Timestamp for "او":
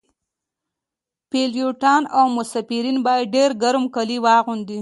2.17-2.23